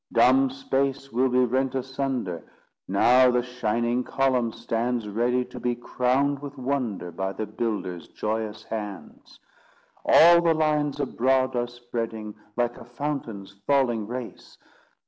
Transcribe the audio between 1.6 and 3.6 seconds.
asunder, Now the